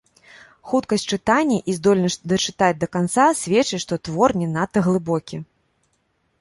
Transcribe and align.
Хуткасць 0.69 1.03
чытання 1.17 1.57
і 1.73 1.75
здольнасць 1.81 2.17
дачытаць 2.33 2.79
да 2.85 2.91
канца 2.97 3.29
сведчыць, 3.43 3.83
што 3.87 3.93
твор 4.09 4.29
не 4.43 4.47
надта 4.59 4.87
глыбокі. 4.89 5.35